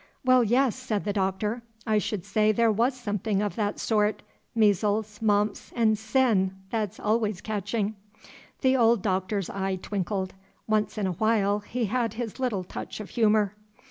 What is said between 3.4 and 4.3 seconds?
that sort.